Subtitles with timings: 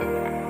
[0.00, 0.49] Thank you.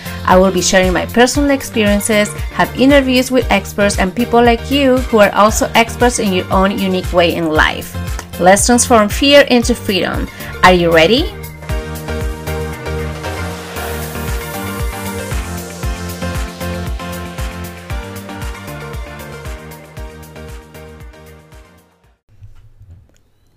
[0.31, 4.95] I will be sharing my personal experiences, have interviews with experts and people like you
[5.11, 7.93] who are also experts in your own unique way in life.
[8.39, 10.29] Let's transform fear into freedom.
[10.63, 11.23] Are you ready?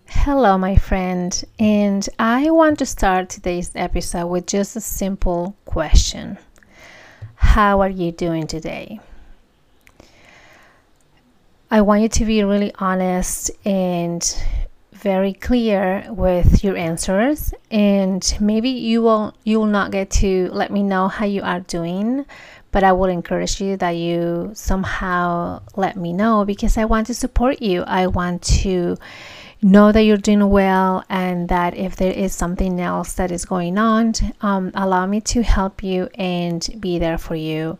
[0.08, 6.36] Hello, my friend, and I want to start today's episode with just a simple question
[7.44, 8.98] how are you doing today?
[11.70, 14.22] I want you to be really honest and
[14.92, 20.72] very clear with your answers and maybe you will you will not get to let
[20.72, 22.24] me know how you are doing
[22.74, 27.14] but I will encourage you that you somehow let me know because I want to
[27.14, 27.82] support you.
[27.82, 28.96] I want to
[29.64, 33.78] know that you're doing well and that if there is something else that is going
[33.78, 34.12] on,
[34.42, 37.78] um, allow me to help you and be there for you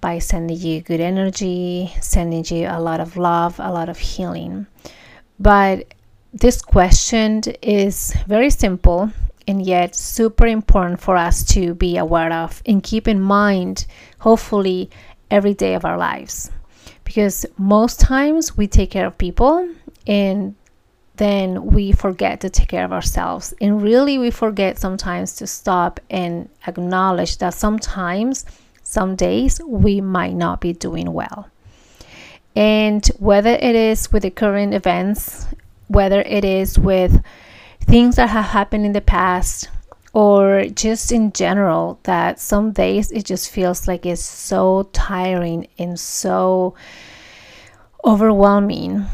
[0.00, 4.66] by sending you good energy, sending you a lot of love, a lot of healing.
[5.38, 5.92] But
[6.32, 9.12] this question is very simple
[9.46, 13.84] and yet super important for us to be aware of and keep in mind,
[14.20, 14.88] hopefully,
[15.30, 16.50] every day of our lives.
[17.04, 19.68] Because most times we take care of people
[20.06, 20.54] and
[21.22, 23.54] then we forget to take care of ourselves.
[23.60, 28.44] And really, we forget sometimes to stop and acknowledge that sometimes,
[28.82, 31.48] some days, we might not be doing well.
[32.56, 35.46] And whether it is with the current events,
[35.86, 37.22] whether it is with
[37.82, 39.70] things that have happened in the past,
[40.12, 46.00] or just in general, that some days it just feels like it's so tiring and
[46.00, 46.74] so
[48.04, 49.06] overwhelming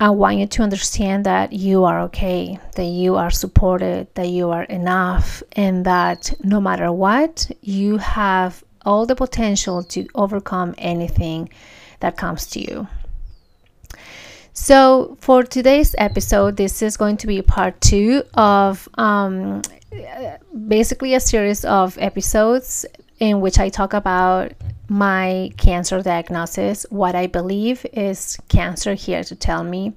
[0.00, 4.50] I want you to understand that you are okay, that you are supported, that you
[4.50, 11.48] are enough, and that no matter what, you have all the potential to overcome anything
[11.98, 12.86] that comes to you.
[14.52, 19.62] So, for today's episode, this is going to be part two of um,
[20.66, 22.86] basically a series of episodes
[23.18, 24.52] in which I talk about
[24.88, 29.92] my cancer diagnosis, what I believe is cancer here to tell me,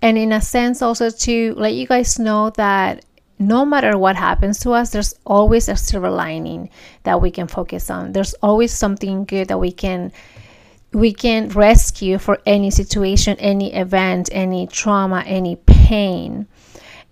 [0.00, 3.04] and in a sense also to let you guys know that
[3.40, 6.68] no matter what happens to us, there's always a silver lining
[7.04, 8.12] that we can focus on.
[8.12, 10.12] There's always something good that we can
[10.92, 16.48] we can rescue for any situation, any event, any trauma, any pain.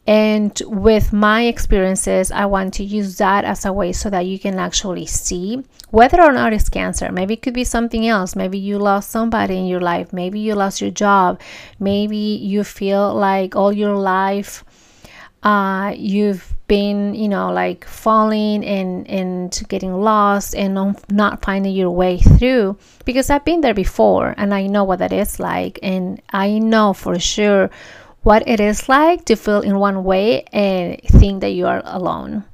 [0.08, 4.38] And with my experiences, I want to use that as a way so that you
[4.38, 7.12] can actually see whether or not it's cancer.
[7.12, 8.34] Maybe it could be something else.
[8.34, 10.10] Maybe you lost somebody in your life.
[10.10, 11.42] Maybe you lost your job.
[11.78, 14.64] Maybe you feel like all your life
[15.42, 21.90] uh, you've been, you know, like falling and, and getting lost and not finding your
[21.90, 22.76] way through.
[23.04, 25.78] Because I've been there before and I know what that is like.
[25.82, 27.70] And I know for sure
[28.22, 32.44] what it is like to feel in one way and think that you are alone.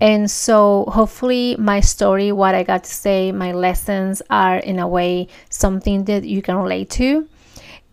[0.00, 4.86] And so, hopefully, my story, what I got to say, my lessons are in a
[4.86, 7.26] way something that you can relate to.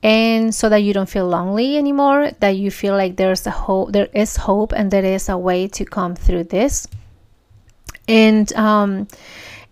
[0.01, 3.93] And so that you don't feel lonely anymore, that you feel like there's a hope,
[3.93, 6.87] there is hope, and there is a way to come through this.
[8.05, 9.07] And um,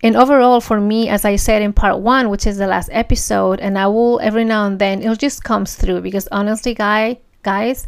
[0.04, 3.60] and overall, for me, as I said in part one, which is the last episode,
[3.60, 7.86] and I will every now and then it just comes through because honestly, guy, guys,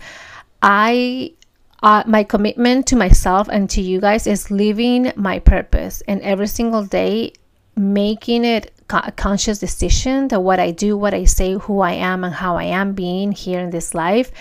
[0.62, 1.34] I
[1.82, 6.48] uh, my commitment to myself and to you guys is living my purpose and every
[6.48, 7.34] single day
[7.76, 12.24] making it a conscious decision that what I do, what I say, who I am,
[12.24, 14.32] and how I am being here in this life,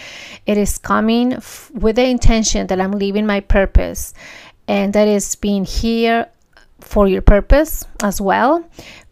[0.44, 4.12] it is coming f- with the intention that I'm living my purpose,
[4.68, 6.28] and that is being here
[6.92, 8.62] for your purpose as well,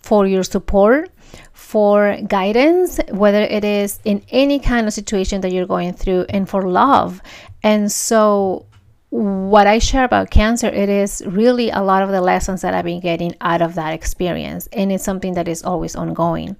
[0.00, 1.08] for your support,
[1.54, 6.46] for guidance, whether it is in any kind of situation that you're going through, and
[6.46, 7.22] for love.
[7.62, 8.66] And so,
[9.08, 12.84] what I share about cancer, it is really a lot of the lessons that I've
[12.84, 16.56] been getting out of that experience, and it's something that is always ongoing.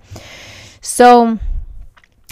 [0.81, 1.39] So,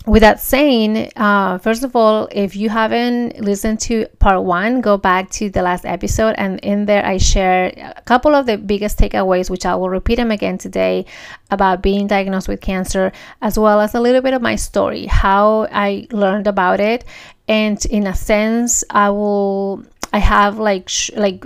[0.09, 4.97] with that saying, uh, first of all, if you haven't listened to part one, go
[4.97, 7.67] back to the last episode, and in there I share
[7.97, 11.05] a couple of the biggest takeaways, which I will repeat them again today
[11.51, 13.13] about being diagnosed with cancer,
[13.43, 17.05] as well as a little bit of my story, how I learned about it,
[17.47, 19.85] and in a sense, I will.
[20.11, 21.45] I have like sh- like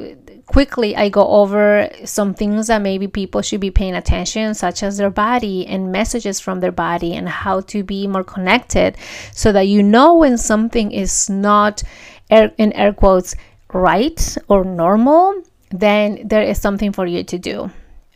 [0.53, 4.99] quickly I go over some things that maybe people should be paying attention, such as
[4.99, 8.97] their body and messages from their body, and how to be more connected
[9.33, 11.83] so that you know when something is not,
[12.31, 13.35] air, in air quotes,
[13.73, 17.71] right or normal, then there is something for you to do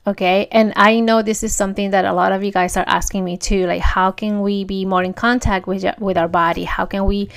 [0.06, 3.24] okay and i know this is something that a lot of you guys are asking
[3.24, 6.64] me too like how can we be more in contact with with our body?
[6.64, 7.28] How can we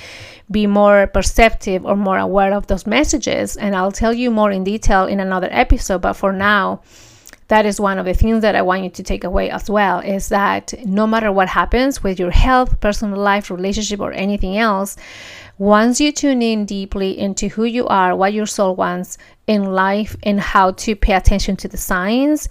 [0.50, 3.56] be more perceptive or more aware of those messages?
[3.56, 6.82] And i'll tell you more in detail in another episode but for now
[7.50, 9.98] that is one of the things that i want you to take away as well
[10.00, 14.96] is that no matter what happens with your health personal life relationship or anything else
[15.60, 20.16] once you tune in deeply into who you are, what your soul wants in life,
[20.22, 22.48] and how to pay attention to the signs,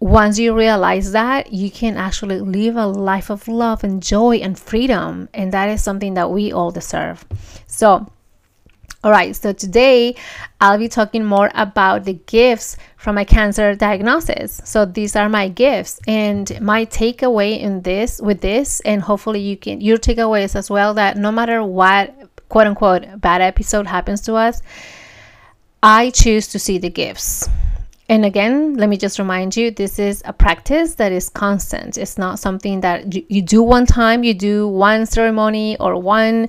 [0.00, 4.58] once you realize that, you can actually live a life of love and joy and
[4.58, 5.28] freedom.
[5.34, 7.22] And that is something that we all deserve.
[7.66, 8.10] So,
[9.04, 10.14] all right, so today
[10.60, 14.60] I'll be talking more about the gifts from my cancer diagnosis.
[14.64, 19.56] So these are my gifts and my takeaway in this with this and hopefully you
[19.56, 22.14] can your takeaways as well that no matter what
[22.48, 24.62] quote unquote bad episode happens to us,
[25.82, 27.48] I choose to see the gifts.
[28.08, 31.96] And again, let me just remind you this is a practice that is constant.
[31.98, 36.48] It's not something that you, you do one time, you do one ceremony or one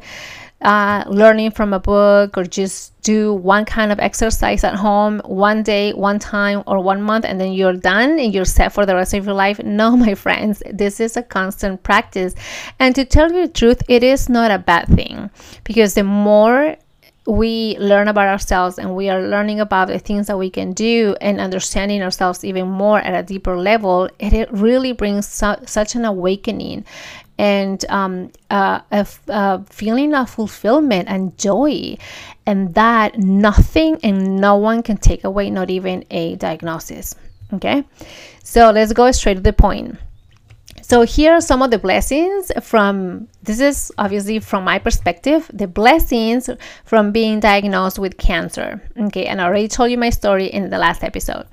[0.64, 5.62] uh, learning from a book or just do one kind of exercise at home one
[5.62, 8.96] day, one time, or one month, and then you're done and you're set for the
[8.96, 9.62] rest of your life.
[9.64, 12.34] No, my friends, this is a constant practice.
[12.80, 15.30] And to tell you the truth, it is not a bad thing
[15.66, 16.78] because the more
[17.26, 21.16] we learn about ourselves and we are learning about the things that we can do
[21.22, 26.04] and understanding ourselves even more at a deeper level, it, really brings su- such an
[26.04, 26.84] awakening
[27.38, 31.98] and um, uh, a, a feeling of fulfillment and joy,
[32.46, 37.16] and that nothing and no one can take away, not even a diagnosis.
[37.54, 37.84] Okay,
[38.44, 39.98] so let's go straight to the point.
[40.94, 45.66] So here are some of the blessings from this is obviously from my perspective, the
[45.66, 46.52] blessings
[46.86, 48.80] from being diagnosed with cancer.
[48.96, 51.48] Okay, and I already told you my story in the last episode.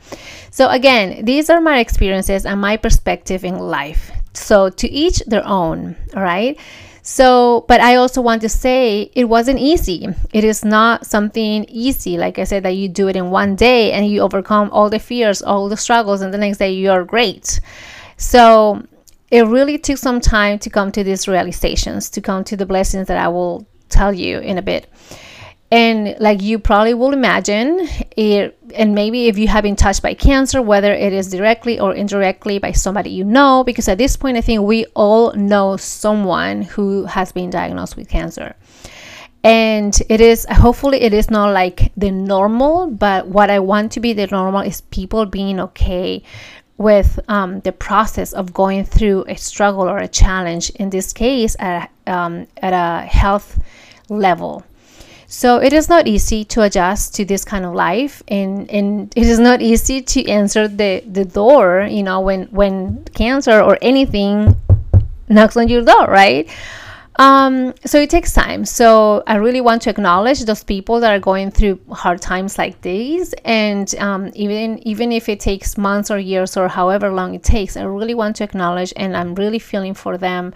[0.51, 4.11] So again, these are my experiences and my perspective in life.
[4.35, 6.61] So to each their own, all right?
[7.01, 10.07] So, but I also want to say it wasn't easy.
[10.35, 13.93] It is not something easy, like I said, that you do it in one day
[13.93, 17.59] and you overcome all the fears, all the struggles, and the next day you're great.
[18.19, 18.83] So,
[19.31, 23.09] it really took some time to come to these realizations, to come to the blessings
[23.09, 24.89] that I will tell you in a bit.
[25.73, 27.87] And like you probably will imagine,
[28.17, 31.95] it, and maybe if you have been touched by cancer, whether it is directly or
[31.95, 36.63] indirectly by somebody you know, because at this point, I think we all know someone
[36.63, 38.57] who has been diagnosed with cancer.
[39.45, 44.01] And it is, hopefully, it is not like the normal, but what I want to
[44.01, 46.25] be the normal is people being okay
[46.81, 51.55] with um, the process of going through a struggle or a challenge, in this case,
[51.59, 53.63] at, um, at a health
[54.09, 54.65] level
[55.33, 59.23] so it is not easy to adjust to this kind of life and, and it
[59.23, 64.57] is not easy to answer the, the door, you know, when, when cancer or anything
[65.29, 66.51] knocks on your door, right?
[67.21, 68.65] Um, so it takes time.
[68.65, 72.81] So I really want to acknowledge those people that are going through hard times like
[72.81, 77.43] these, and um, even even if it takes months or years or however long it
[77.43, 80.55] takes, I really want to acknowledge, and I'm really feeling for them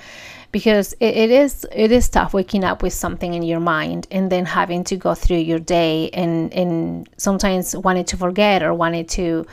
[0.53, 4.33] because it, it is it is tough waking up with something in your mind and
[4.33, 9.05] then having to go through your day and and sometimes wanting to forget or wanting
[9.05, 9.45] to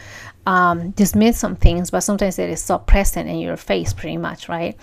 [0.45, 4.47] um, dismiss some things but sometimes it is so present in your face pretty much
[4.47, 4.77] right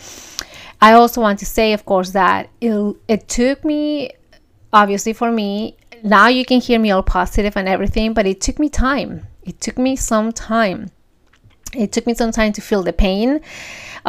[0.81, 4.11] i also want to say of course that it, it took me
[4.73, 8.59] obviously for me now you can hear me all positive and everything but it took
[8.59, 10.91] me time it took me some time
[11.75, 13.41] it took me some time to feel the pain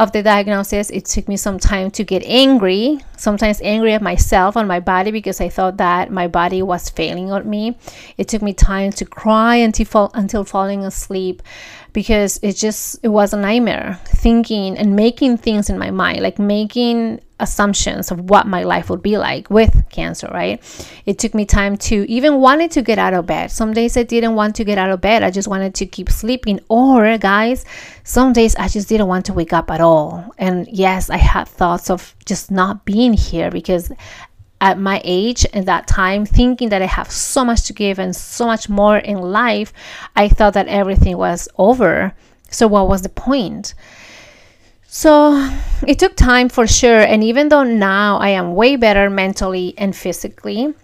[0.00, 0.88] of the diagnosis.
[0.90, 5.10] It took me some time to get angry, sometimes angry at myself and my body
[5.10, 7.76] because I thought that my body was failing on me.
[8.16, 11.42] It took me time to cry until fall, until falling asleep
[11.92, 16.38] because it just it was a nightmare thinking and making things in my mind like
[16.38, 20.62] making assumptions of what my life would be like with cancer right?
[21.06, 23.50] It took me time to even wanted to get out of bed.
[23.50, 25.22] Some days i didn't want to get out of bed.
[25.22, 26.60] I just wanted to keep sleeping.
[26.68, 27.64] Or guys
[28.04, 30.32] some days i just didn't want to wake up at all.
[30.38, 33.90] And yes i had thoughts of just not being here because
[34.60, 38.14] at my age and that time thinking that i have so much to give and
[38.14, 39.72] so much more in life
[40.16, 42.12] i thought that everything was over.
[42.50, 43.74] So what was the point?
[44.88, 45.48] So
[45.86, 46.98] it took time for sure.
[46.98, 50.74] And even though now i am way better mentally and physically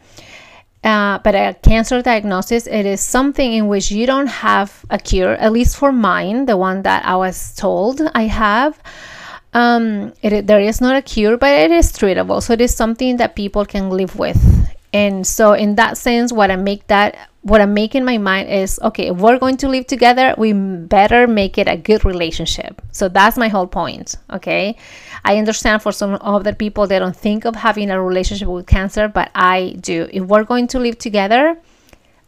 [0.86, 5.34] uh, but a cancer diagnosis it is something in which you don't have a cure
[5.34, 8.80] at least for mine the one that i was told i have
[9.56, 12.42] um, it, there is not a cure, but it is treatable.
[12.42, 14.38] So it is something that people can live with.
[14.92, 18.50] And so, in that sense, what I make that what I make in my mind
[18.50, 22.82] is okay, if we're going to live together, we better make it a good relationship.
[22.92, 24.16] So that's my whole point.
[24.30, 24.76] Okay.
[25.24, 29.08] I understand for some other people, they don't think of having a relationship with cancer,
[29.08, 30.08] but I do.
[30.12, 31.56] If we're going to live together,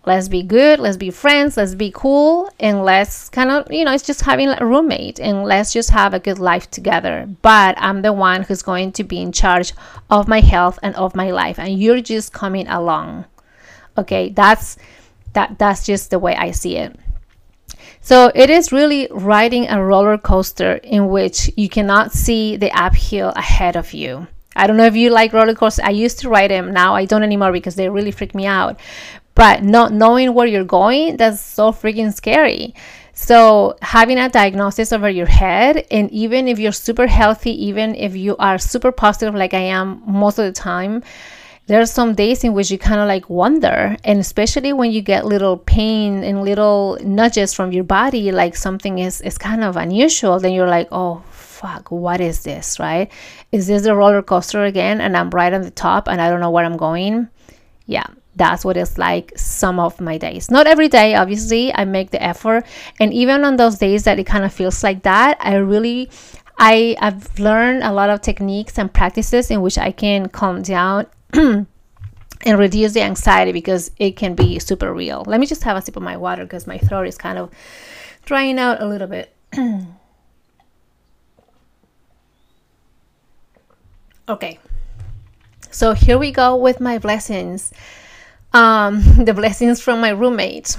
[0.09, 3.93] let's be good let's be friends let's be cool and let's kind of you know
[3.93, 8.01] it's just having a roommate and let's just have a good life together but i'm
[8.01, 9.75] the one who's going to be in charge
[10.09, 13.27] of my health and of my life and you're just coming along
[13.99, 14.79] okay that's
[15.35, 16.99] that that's just the way i see it
[18.01, 23.29] so it is really riding a roller coaster in which you cannot see the uphill
[23.37, 25.85] ahead of you I don't know if you like roller coasters.
[25.85, 26.73] I used to ride them.
[26.73, 28.81] Now I don't anymore because they really freak me out.
[29.39, 32.75] But not knowing where you're going, that's so freaking scary.
[33.15, 38.17] So, having a diagnosis over your head, and even if you're super healthy, even if
[38.17, 41.05] you are super positive, like I am most of the time,
[41.69, 43.97] there are some days in which you kind of like wonder.
[44.03, 48.99] And especially when you get little pain and little nudges from your body, like something
[48.99, 53.09] is, is kind of unusual, then you're like, oh, fuck, what is this, right?
[53.53, 55.01] Is this a roller coaster again?
[55.01, 57.29] And I'm right on the top and I don't know where I'm going?
[57.87, 58.07] Yeah,
[58.39, 60.51] that's what it's like some of my days.
[60.51, 62.65] Not every day obviously i make the effort.
[63.01, 66.11] And even on those days that it kind of feels like that i really
[66.59, 71.07] i i've learned a lot of techniques and practices in which i can calm down
[71.33, 71.67] and
[72.47, 75.25] reduce the anxiety because it can be super real.
[75.27, 77.51] Let me just have a sip of my water because my throat is kind of
[78.25, 79.35] drying out a little bit.
[84.29, 84.59] Okay.
[85.71, 87.73] So here we go with my blessings
[88.53, 90.77] um, the blessings from my roommate.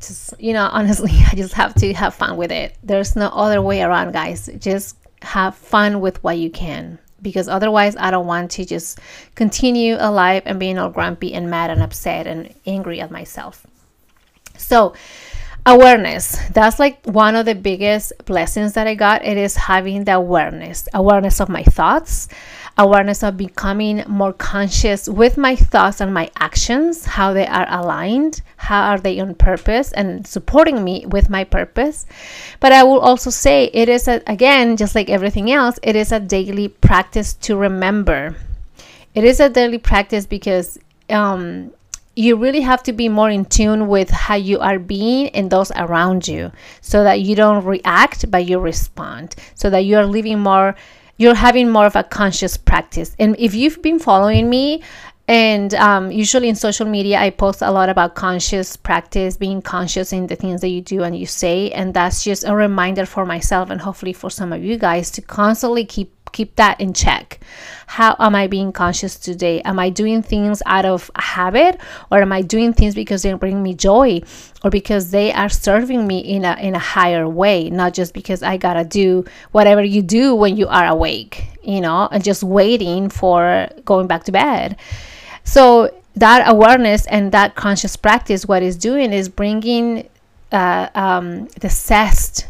[0.00, 2.76] Just, you know, honestly, I just have to have fun with it.
[2.82, 4.48] There's no other way around, guys.
[4.58, 9.00] Just have fun with what you can because otherwise I don't want to just
[9.34, 13.66] continue alive and being all grumpy and mad and upset and angry at myself.
[14.56, 14.94] So,
[15.66, 19.24] awareness that's like one of the biggest blessings that I got.
[19.24, 22.28] It is having the awareness, awareness of my thoughts,
[22.76, 28.42] awareness of becoming more conscious with my thoughts and my actions, how they are aligned,
[28.56, 32.06] how are they on purpose and supporting me with my purpose.
[32.58, 36.10] But I will also say it is, a, again, just like everything else, it is
[36.10, 38.36] a daily practice to remember.
[39.14, 40.78] It is a daily practice because
[41.10, 41.72] um,
[42.16, 45.70] you really have to be more in tune with how you are being and those
[45.72, 46.50] around you
[46.80, 50.76] so that you don't react but you respond so that you are living more
[51.16, 53.14] you're having more of a conscious practice.
[53.18, 54.82] And if you've been following me,
[55.26, 60.12] and um, usually in social media, I post a lot about conscious practice, being conscious
[60.12, 61.70] in the things that you do and you say.
[61.70, 65.22] And that's just a reminder for myself and hopefully for some of you guys to
[65.22, 67.40] constantly keep keep that in check.
[67.86, 69.62] How am I being conscious today?
[69.62, 73.62] Am I doing things out of habit or am I doing things because they bring
[73.62, 74.20] me joy
[74.62, 78.42] or because they are serving me in a in a higher way, not just because
[78.42, 82.42] I got to do whatever you do when you are awake, you know, and just
[82.42, 84.76] waiting for going back to bed.
[85.44, 90.08] So that awareness and that conscious practice what is doing is bringing
[90.52, 92.46] uh, um, the zest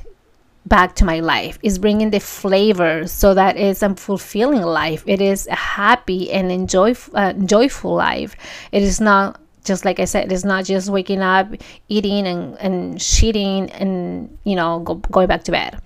[0.66, 5.04] back to my life is bringing the flavor so that it's a fulfilling life.
[5.06, 8.34] It is a happy and enjoy, uh, joyful life.
[8.72, 11.48] It is not just like i said it's not just waking up
[11.88, 15.80] eating and, and shitting and you know go, going back to bed.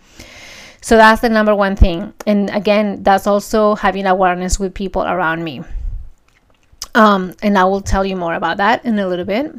[0.81, 2.13] So that's the number one thing.
[2.27, 5.63] And again that's also having awareness with people around me.
[6.95, 9.55] Um, and i will tell you more about that in a little bit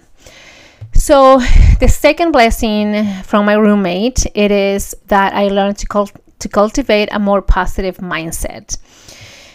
[1.00, 1.40] so
[1.80, 7.10] the second blessing from my roommate it is that I learned to cult- to cultivate
[7.12, 8.78] a more positive mindset.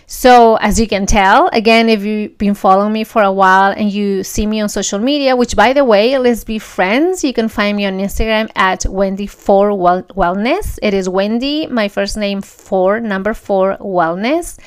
[0.07, 3.91] So, as you can tell, again, if you've been following me for a while and
[3.91, 7.49] you see me on social media, which by the way, let's be friends, you can
[7.49, 10.79] find me on Instagram at Wendy4 Wellness.
[10.83, 14.59] It is Wendy, my first name, 4, number 4 Wellness.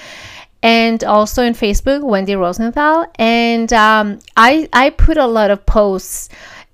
[0.63, 3.05] And also in Facebook, Wendy Rosenthal.
[3.19, 6.29] And um, I, I put a lot of posts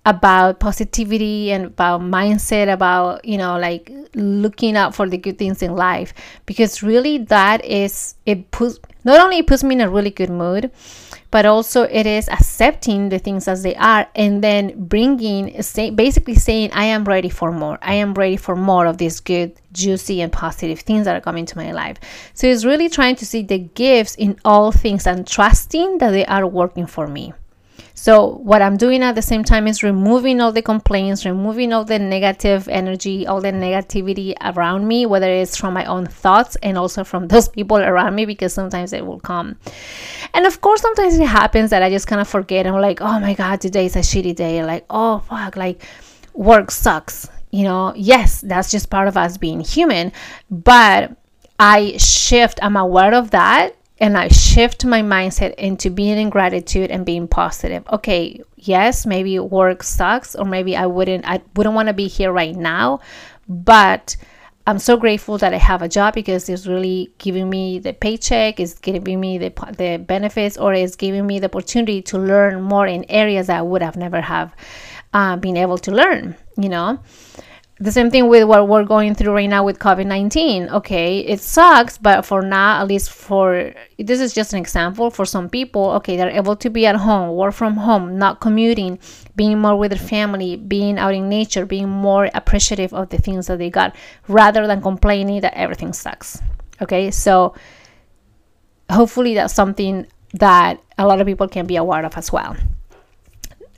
[0.05, 5.62] about positivity and about mindset about you know like looking out for the good things
[5.62, 6.13] in life.
[6.45, 10.29] Because really that is it puts not only it puts me in a really good
[10.29, 10.72] mood
[11.31, 16.36] but also it is accepting the things as they are and then bringing say, basically
[16.36, 17.79] saying i am ready for more.
[17.81, 21.45] I am ready for more of these good juicy and positive things that are coming
[21.48, 21.98] to my life.
[22.33, 26.25] So it's really trying to see the gifts in all things and trusting that they
[26.25, 27.33] are working for me
[27.95, 31.85] so, what I'm doing at the same time is removing all the complaints, removing all
[31.85, 36.75] the negative energy, all the negativity around me, whether it's from my own thoughts and
[36.75, 39.57] also from those people around me, because sometimes it will come.
[40.33, 42.65] And of course, sometimes it happens that I just kind of forget.
[42.65, 44.65] I'm like, oh my God, today is a shitty day.
[44.65, 45.83] Like, oh fuck, like
[46.33, 47.29] work sucks.
[47.51, 50.12] You know, yes, that's just part of us being human.
[50.50, 51.15] But
[51.59, 56.91] I shift, I'm aware of that and I shift my mindset into being in gratitude
[56.91, 57.83] and being positive.
[57.91, 62.31] Okay, yes, maybe work sucks or maybe I wouldn't I wouldn't want to be here
[62.31, 63.00] right now,
[63.47, 64.15] but
[64.65, 68.59] I'm so grateful that I have a job because it's really giving me the paycheck,
[68.59, 72.88] it's giving me the the benefits, or it's giving me the opportunity to learn more
[72.88, 74.55] in areas that I would have never have
[75.13, 76.35] uh, been able to learn.
[76.57, 77.00] You know,
[77.80, 80.70] the same thing with what we're going through right now with COVID 19.
[80.70, 85.25] Okay, it sucks, but for now, at least for this is just an example for
[85.25, 89.00] some people, okay, they're able to be at home, work from home, not commuting,
[89.36, 93.48] being more with their family, being out in nature, being more appreciative of the things
[93.48, 93.96] that they got
[94.27, 96.42] rather than complaining that everything sucks.
[96.80, 97.56] Okay, so
[98.89, 102.56] hopefully that's something that a lot of people can be aware of as well.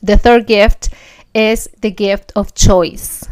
[0.04, 0.90] The third gift
[1.34, 3.26] is the gift of choice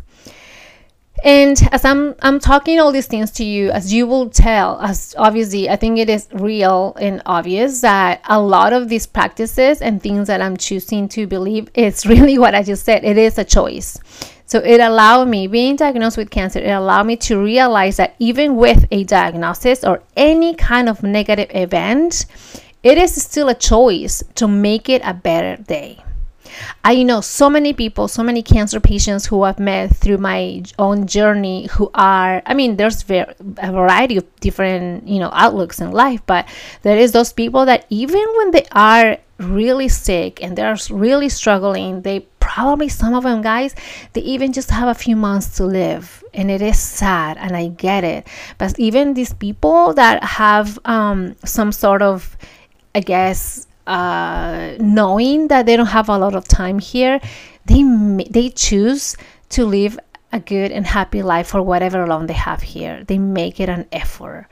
[1.23, 5.15] and as i'm i'm talking all these things to you as you will tell as
[5.17, 10.03] obviously i think it is real and obvious that a lot of these practices and
[10.03, 13.03] things that i'm choosing to believe it's really what i just said.
[13.03, 13.99] It is a choice.
[14.45, 18.55] So it allowed me being diagnosed with cancer it allowed me to realize that even
[18.57, 22.25] with a diagnosis or any kind of negative event
[22.83, 26.03] it is still a choice to make it a better day
[26.83, 31.07] I know so many people, so many cancer patients who I've met through my own
[31.07, 33.35] journey who are, I mean, there's a
[33.71, 36.47] variety of different, you know, outlooks in life, but
[36.81, 42.01] there is those people that even when they are really sick and they're really struggling,
[42.01, 43.73] they probably some of them guys
[44.11, 47.67] they even just have a few months to live and it is sad and i
[47.67, 48.27] get it.
[48.57, 52.37] But even these people that have um, some sort of
[52.93, 57.19] i guess uh, knowing that they don't have a lot of time here,
[57.65, 57.83] they
[58.29, 59.15] they choose
[59.49, 59.99] to live
[60.31, 63.03] a good and happy life for whatever long they have here.
[63.03, 64.47] They make it an effort.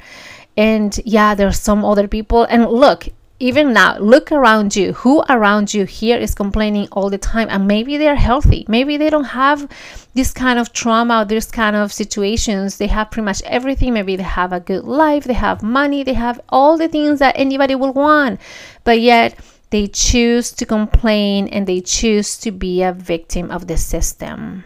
[0.56, 2.44] And yeah, there's some other people.
[2.44, 3.08] And look,
[3.42, 4.94] even now look around you.
[4.94, 7.48] Who around you here is complaining all the time?
[7.50, 8.66] And maybe they're healthy.
[8.68, 9.68] Maybe they don't have
[10.14, 12.78] this kind of trauma this kind of situations.
[12.78, 13.94] They have pretty much everything.
[13.94, 15.24] Maybe they have a good life.
[15.24, 16.04] They have money.
[16.04, 18.40] They have all the things that anybody will want
[18.84, 19.38] but yet
[19.70, 24.64] they choose to complain and they choose to be a victim of the system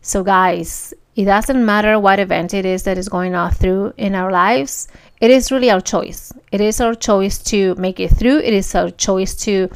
[0.00, 4.14] so guys it doesn't matter what event it is that is going on through in
[4.14, 4.88] our lives
[5.20, 6.32] it is really our choice.
[6.52, 8.38] It is our choice to make it through.
[8.38, 9.70] It is our choice to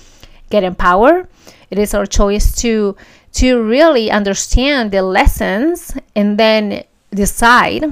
[0.50, 1.28] get empowered.
[1.70, 2.96] It is our choice to
[3.32, 6.82] to really understand the lessons and then
[7.14, 7.84] decide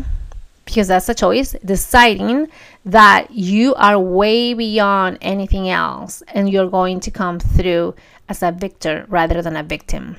[0.65, 2.49] because that's a choice deciding
[2.89, 7.95] that you are way beyond anything else and you're going to come through
[8.31, 10.17] as a victor rather than a victim.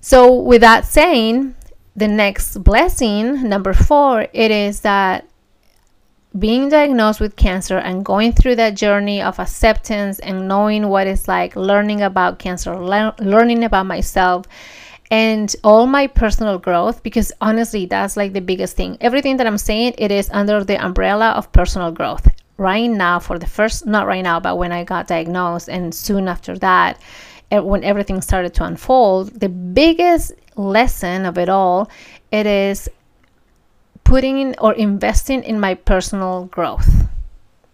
[0.00, 1.54] So, with that saying,
[1.94, 5.28] the next blessing, number four, it is that
[6.38, 11.28] being diagnosed with cancer and going through that journey of acceptance and knowing what it's
[11.28, 14.46] like learning about cancer le- learning about myself
[15.12, 18.96] and all my personal growth because honestly that's like the biggest thing.
[19.00, 22.26] Everything that i'm saying it is under the umbrella of personal growth.
[22.56, 26.28] Right now for the first not right now but when i got diagnosed and soon
[26.28, 27.00] after that
[27.50, 31.90] eh, when everything started to unfold the biggest lesson of it all
[32.30, 32.88] it is
[34.04, 37.08] putting in or investing in my personal growth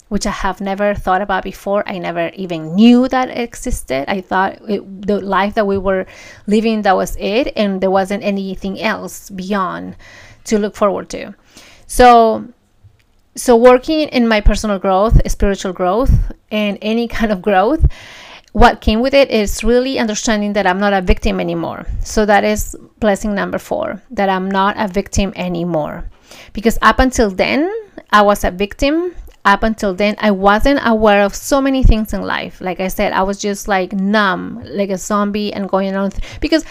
[0.09, 1.87] which I have never thought about before.
[1.87, 4.05] I never even knew that existed.
[4.09, 6.07] I thought it, the life that we were
[6.47, 9.97] living that was it, and there wasn't anything else beyond
[10.45, 11.35] to look forward to.
[11.87, 12.49] So,
[13.39, 16.11] so working in my personal growth spiritual growth
[16.51, 17.87] and any kind of growth
[18.53, 22.43] what came with it is really understanding that i'm not a victim anymore so that
[22.43, 26.05] is blessing number four that i'm not a victim anymore
[26.53, 27.71] because up until then
[28.11, 29.15] i was a victim
[29.49, 32.61] up until then i wasn't aware of so many things in life.
[32.61, 36.23] Like i said i was just like numb like a zombie and going on th-
[36.41, 36.65] because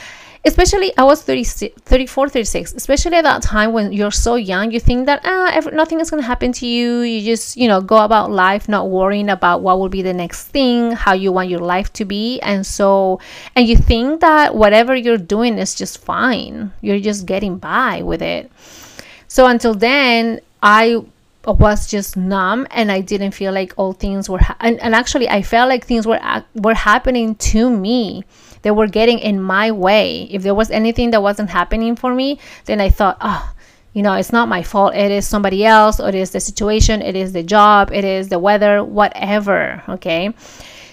[0.46, 4.80] especially i was 30, 34 36 especially at that time when you're so young you
[4.80, 7.02] think that ah, every, nothing is going to happen to you.
[7.02, 10.50] You just you know go about life not worrying about what will be the next
[10.50, 13.20] thing how you want your life to be and so
[13.56, 16.72] and you think that whatever you're doing is just fine.
[16.82, 18.52] You're just getting by with it.
[19.28, 21.02] So until then i
[21.54, 25.30] was just numb and I didn't feel like all things were ha- and, and actually
[25.30, 26.20] I felt like things were
[26.56, 28.24] were happening to me.
[28.64, 30.24] They were getting in my way.
[30.24, 33.54] If there was anything that wasn't happening for me then I thought oh
[33.94, 34.94] you know it's not my fault.
[34.96, 36.00] It is somebody else.
[36.00, 37.02] Or it is the situation.
[37.02, 37.92] It is the job.
[37.92, 38.84] It is the weather.
[38.84, 39.82] Whatever.
[39.90, 40.34] Okay?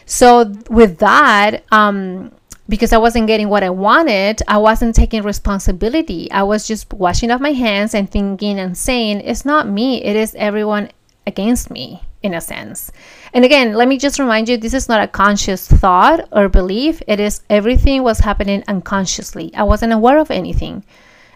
[0.06, 2.32] So with that um
[2.68, 6.30] because I wasn't getting what I wanted, I wasn't taking responsibility.
[6.30, 10.16] I was just washing off my hands and thinking and saying, it's not me, it
[10.16, 10.90] is everyone
[11.26, 12.90] against me, in a sense.
[13.32, 17.02] And again, let me just remind you this is not a conscious thought or belief,
[17.06, 19.52] it is everything was happening unconsciously.
[19.54, 20.84] I wasn't aware of anything.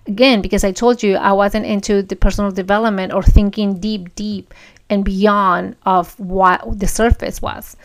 [0.06, 4.54] Again, because I told you I wasn't into the personal development or thinking deep, deep
[4.88, 7.76] and beyond of what the surface was.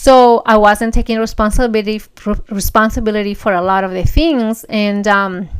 [0.00, 2.00] So I wasn't taking responsibility
[2.48, 5.50] responsibility for a lot of the things, and um,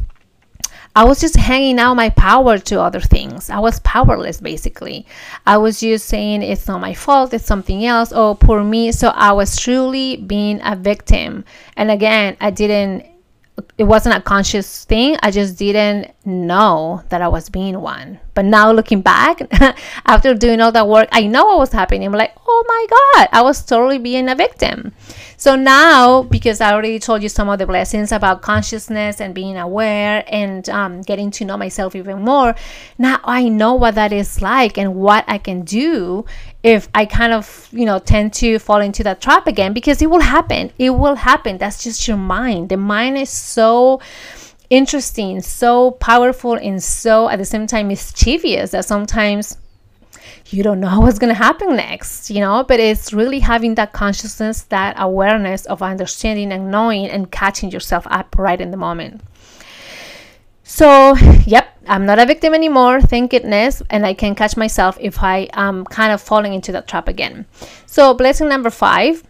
[0.96, 3.50] I was just hanging out my power to other things.
[3.50, 5.04] I was powerless basically.
[5.46, 8.14] I was just saying it's not my fault, it's something else.
[8.14, 8.92] Oh, poor me.
[8.92, 11.44] So I was truly being a victim.
[11.76, 13.09] And again, I didn't
[13.78, 15.16] it wasn't a conscious thing.
[15.22, 18.18] I just didn't know that I was being one.
[18.34, 19.40] But now looking back,
[20.06, 22.04] after doing all that work, I know what was happening.
[22.04, 24.92] I'm like, oh my God, I was totally being a victim.
[25.40, 29.56] So now, because I already told you some of the blessings about consciousness and being
[29.56, 32.54] aware and um, getting to know myself even more,
[32.98, 36.26] now I know what that is like and what I can do
[36.62, 40.10] if I kind of, you know, tend to fall into that trap again because it
[40.10, 40.72] will happen.
[40.78, 41.56] It will happen.
[41.56, 42.68] That's just your mind.
[42.68, 44.02] The mind is so
[44.68, 49.56] interesting, so powerful, and so at the same time mischievous that sometimes
[50.52, 53.92] you don't know what's going to happen next, you know, but it's really having that
[53.92, 59.22] consciousness, that awareness of understanding and knowing and catching yourself up right in the moment.
[60.62, 65.20] So, yep, I'm not a victim anymore, thank goodness, and I can catch myself if
[65.20, 67.46] I am kind of falling into that trap again.
[67.86, 69.24] So, blessing number five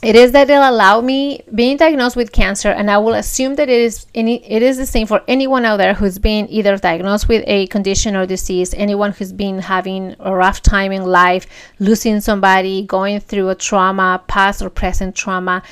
[0.00, 3.68] it is that it'll allow me being diagnosed with cancer and i will assume that
[3.68, 7.28] it is any it is the same for anyone out there who's been either diagnosed
[7.28, 11.46] with a condition or disease anyone who's been having a rough time in life
[11.80, 15.62] losing somebody going through a trauma past or present trauma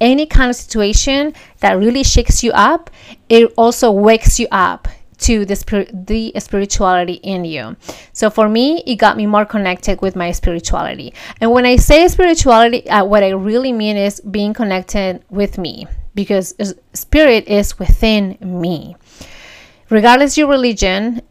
[0.00, 2.90] any kind of situation that really shakes you up
[3.28, 7.76] it also wakes you up to the, the spirituality in you.
[8.12, 11.14] So for me, it got me more connected with my spirituality.
[11.40, 15.86] And when I say spirituality, uh, what I really mean is being connected with me
[16.14, 16.54] because
[16.92, 18.96] spirit is within me.
[19.88, 21.22] Regardless your religion,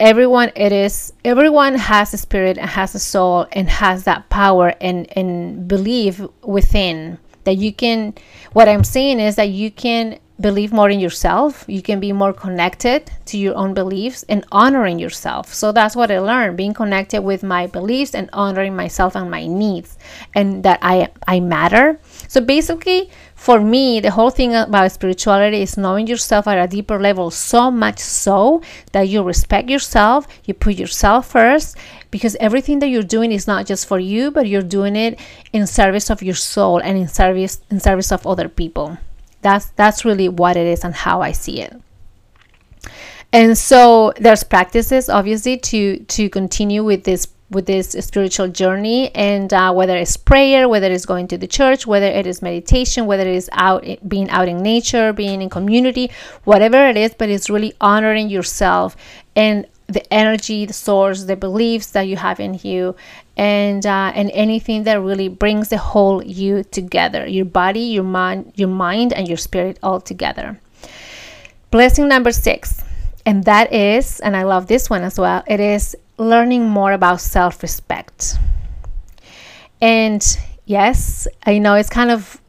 [0.00, 4.72] everyone it is everyone has a spirit and has a soul and has that power
[4.80, 8.14] and and belief within that you can
[8.52, 11.64] what i'm saying is that you can believe more in yourself.
[11.66, 15.52] You can be more connected to your own beliefs and honoring yourself.
[15.52, 19.46] So that's what I learned, being connected with my beliefs and honoring myself and my
[19.46, 19.98] needs
[20.34, 21.98] and that I I matter.
[22.28, 26.98] So basically, for me, the whole thing about spirituality is knowing yourself at a deeper
[26.98, 31.76] level, so much so that you respect yourself, you put yourself first,
[32.10, 35.20] because everything that you're doing is not just for you, but you're doing it
[35.52, 38.98] in service of your soul and in service in service of other people
[39.48, 41.74] that's that's really what it is and how i see it.
[43.30, 49.52] And so there's practices obviously to to continue with this with this spiritual journey and
[49.52, 53.22] uh, whether it's prayer whether it's going to the church whether it is meditation whether
[53.22, 56.10] it is out being out in nature being in community
[56.44, 58.96] whatever it is but it's really honoring yourself
[59.34, 62.94] and the energy the source the beliefs that you have in you
[63.36, 68.52] and uh, and anything that really brings the whole you together your body your mind
[68.54, 70.60] your mind and your spirit all together.
[71.70, 72.82] Blessing number six
[73.24, 77.20] and that is and i love this one as well it is learning more about
[77.20, 78.36] self-respect.
[79.80, 80.22] And
[80.66, 82.40] yes i know it's kind of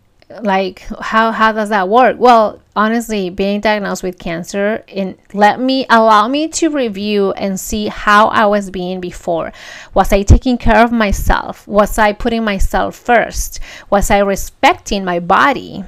[0.41, 2.17] like how how does that work?
[2.19, 7.87] Well honestly being diagnosed with cancer and let me allow me to review and see
[7.87, 9.51] how i was being before.
[9.93, 11.67] Was i taking care of myself?
[11.67, 13.59] Was i putting myself first?
[13.89, 15.83] Was i respecting my body?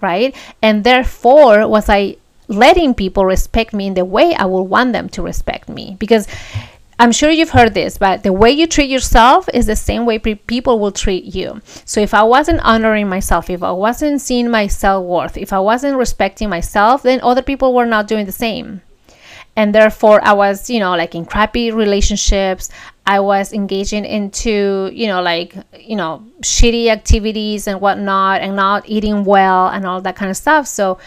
[0.00, 0.34] Right?
[0.62, 2.16] And therefore was i
[2.48, 5.96] letting people respect me in the way i would want them to respect me?
[5.98, 6.26] Because
[7.00, 10.18] I'm sure you've heard this, but the way you treat yourself is the same way
[10.18, 11.62] pre- people will treat you.
[11.86, 15.60] So if I wasn't honoring myself, if I wasn't seeing my self worth, if I
[15.60, 18.82] wasn't respecting myself, then other people were not doing the same.
[19.56, 22.68] And therefore, I was, you know, like in crappy relationships.
[23.06, 28.86] I was engaging into, you know, like, you know, shitty activities and whatnot, and not
[28.86, 30.66] eating well and all that kind of stuff.
[30.66, 30.98] So,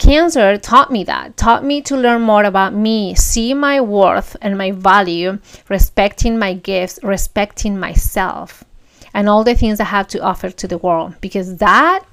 [0.00, 4.56] cancer taught me that, taught me to learn more about me, see my worth and
[4.56, 8.64] my value, respecting my gifts, respecting myself,
[9.12, 12.04] and all the things I have to offer to the world because that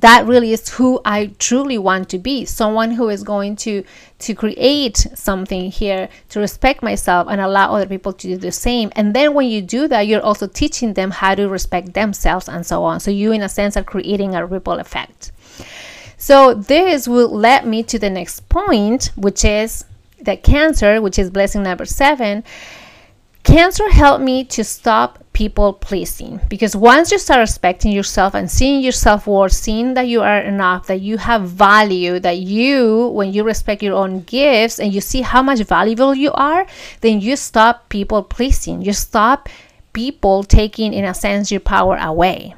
[0.00, 3.84] that really is who I truly want to be someone who is going to
[4.20, 8.92] to create something here to respect myself and allow other people to do the same.
[8.94, 12.64] And then when you do that you're also teaching them how to respect themselves and
[12.64, 13.00] so on.
[13.00, 15.32] So you in a sense are creating a ripple effect
[16.18, 19.84] so this will lead me to the next point, which is
[20.20, 22.42] that cancer, which is blessing number seven.
[23.44, 28.80] Cancer helped me to stop people pleasing because once you start respecting yourself and seeing
[28.80, 33.44] yourself worth, seeing that you are enough, that you have value, that you, when you
[33.44, 36.66] respect your own gifts and you see how much valuable you are,
[37.00, 38.82] then you stop people pleasing.
[38.82, 39.48] You stop
[39.92, 42.56] people taking, in a sense, your power away.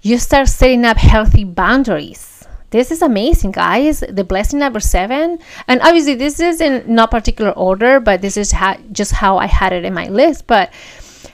[0.00, 2.31] You start setting up healthy boundaries
[2.72, 4.00] this is amazing guys.
[4.00, 5.38] The blessing number seven.
[5.68, 9.46] And obviously this is in no particular order but this is ha- just how i
[9.46, 10.46] had it in my list.
[10.46, 10.72] But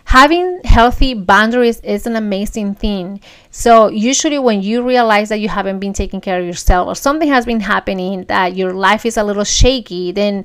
[0.04, 3.20] having healthy boundaries is an amazing thing.
[3.50, 7.28] So usually when you realize that you haven't been taking care of yourself or something
[7.28, 10.44] has been happening that your life is a little shaky then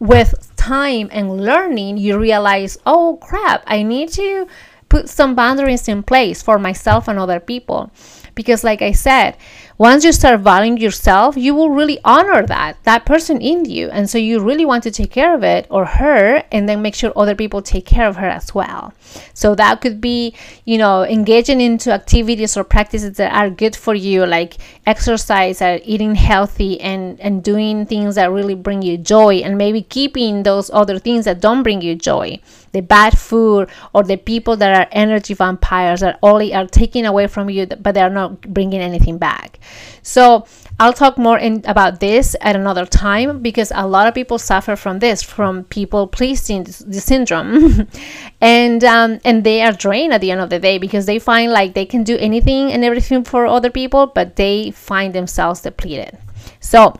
[0.00, 4.46] with time and learning you realize oh crap i need to
[4.88, 7.90] put some boundaries in place for myself and other people.
[8.34, 9.36] Because like i said
[9.76, 13.90] once you start valuing yourself, you will really honor that, that person in you.
[13.90, 16.94] And so you really want to take care of it or her and then make
[16.94, 18.94] sure other people take care of her as well.
[19.32, 20.34] So that could be,
[20.64, 25.80] you know, engaging into activities or practices that are good for you, like exercise or
[25.84, 30.70] eating healthy and, and doing things that really bring you joy and maybe keeping those
[30.70, 32.38] other things that don't bring you joy
[32.74, 37.26] the bad food or the people that are energy vampires that only are taking away
[37.26, 39.58] from you but they are not bringing anything back
[40.02, 40.44] so
[40.80, 44.74] I'll talk more in about this at another time because a lot of people suffer
[44.74, 47.86] from this, from people pleasing the syndrome,
[48.40, 51.52] and um, and they are drained at the end of the day because they find
[51.52, 56.18] like they can do anything and everything for other people, but they find themselves depleted.
[56.58, 56.94] So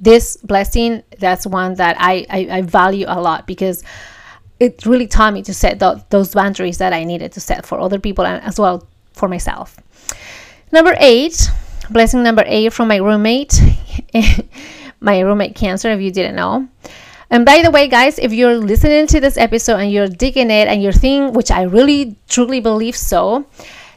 [0.00, 3.82] this blessing, that's one that I I, I value a lot because
[4.60, 7.98] it really taught me to set those boundaries that I needed to set for other
[7.98, 9.76] people and as well for myself.
[10.72, 11.50] Number eight,
[11.90, 13.60] blessing number eight from my roommate,
[15.00, 16.68] my roommate Cancer, if you didn't know.
[17.30, 20.68] And by the way, guys, if you're listening to this episode and you're digging it
[20.68, 23.46] and you're thinking, which I really truly believe so,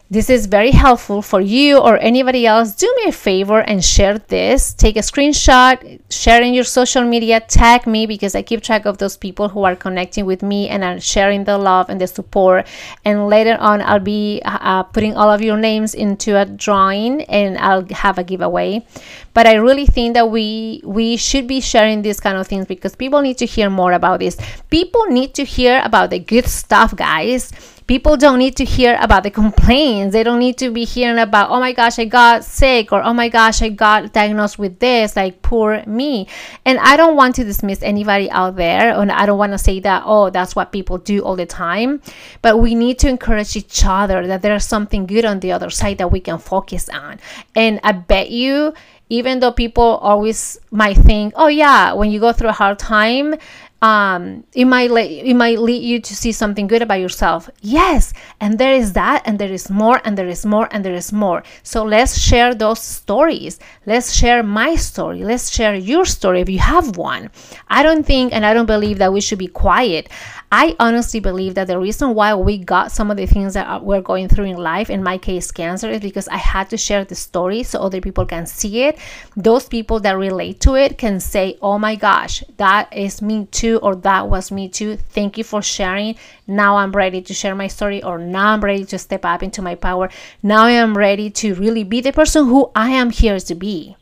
[0.10, 2.74] this is very helpful for you or anybody else.
[2.74, 4.74] Do me a favor and share this.
[4.74, 9.00] Take a screenshot, share in your social media, tag me because I keep track of
[9.00, 12.68] those people who are connecting with me and are sharing the love and the support.
[13.04, 17.58] And later on, I'll be uh, putting all of your names into a drawing and
[17.58, 18.86] I'll have a giveaway.
[19.34, 22.96] But I really think that we we should be sharing these kind of things because
[22.96, 24.38] people need to hear more about this.
[24.70, 27.52] People need to hear about the good stuff, guys
[27.88, 30.12] people don't need to hear about the complaints.
[30.14, 33.14] They don't need to be hearing about oh my gosh i got sick or oh
[33.14, 36.28] my gosh i got diagnosed with this like poor me.
[36.66, 39.80] And i don't want to dismiss anybody out there and i don't want to say
[39.80, 42.02] that oh that's what people do all the time.
[42.42, 45.98] But we need to encourage each other that there's something good on the other side
[46.00, 47.20] that we can focus on.
[47.56, 48.74] And i bet you
[49.10, 53.36] even though people always might think oh yeah when you go through a hard time
[53.82, 57.50] um it might let it might lead you to see something good about yourself.
[57.62, 60.96] Yes and there is that and there is more and there is more and there
[60.96, 61.44] is more.
[61.64, 63.60] So let's share those stories.
[63.86, 65.24] Let's share my story.
[65.24, 67.30] Let's share your story if you have one.
[67.70, 70.10] I don't think and i don't believe that we should be quiet
[70.50, 73.80] I honestly believe that the reason why we got some of the things that uh,
[73.84, 77.04] we're going through in life, in my case, cancer, is because I had to share
[77.04, 78.98] the story so other people can see it.
[79.36, 83.80] Those people that relate to it can say, oh my gosh, that is me too,
[83.84, 84.96] or that was me too.
[84.96, 86.16] Thank you for sharing.
[86.48, 89.62] Now I'm ready to share my story, or now I'm ready to step up into
[89.62, 90.10] my power.
[90.42, 93.97] Now I am ready to really be the person who I am here to be.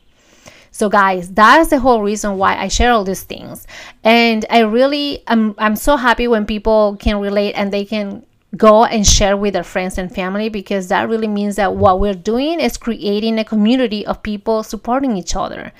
[0.76, 3.66] So guys, that's the whole reason why I share all these things.
[4.04, 8.26] And I really I'm I'm so happy when people can relate and they can
[8.58, 12.12] go and share with their friends and family because that really means that what we're
[12.32, 15.72] doing is creating a community of people supporting each other.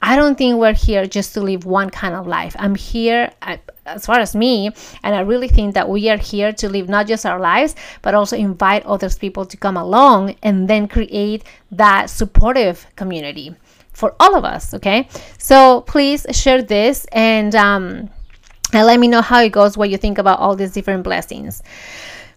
[0.00, 2.56] I don't think we're here just to live one kind of life.
[2.58, 3.30] I'm here,
[3.84, 4.70] as far as me,
[5.02, 8.14] and I really think that we are here to live not just our lives, but
[8.14, 13.54] also invite other people to come along and then create that supportive community
[13.98, 14.72] for all of us.
[14.74, 15.08] Okay,
[15.38, 18.08] so please share this and um,
[18.72, 19.76] and let me know how it goes.
[19.76, 21.62] What you think about all these different blessings.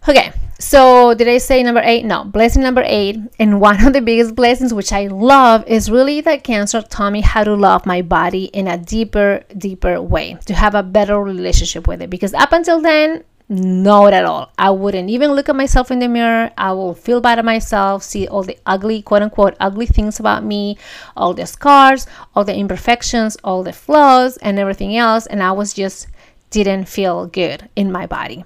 [0.08, 2.04] Okay, so did I say number eight?
[2.04, 6.20] No, blessing number eight, and one of the biggest blessings which I love is really
[6.22, 10.54] that cancer taught me how to love my body in a deeper, deeper way, to
[10.54, 12.10] have a better relationship with it.
[12.10, 14.52] Because up until then, not at all.
[14.58, 16.50] I wouldn't even look at myself in the mirror.
[16.56, 20.44] I will feel bad at myself, see all the ugly, quote unquote, ugly things about
[20.44, 20.78] me,
[21.16, 25.26] all the scars, all the imperfections, all the flaws, and everything else.
[25.26, 26.06] And I was just
[26.50, 28.44] didn't feel good in my body.